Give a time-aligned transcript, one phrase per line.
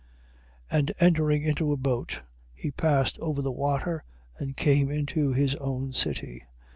[0.71, 0.77] 9:1.
[0.79, 2.21] And entering into a boat,
[2.55, 4.03] he passed over the water
[4.39, 6.43] and came into his own city.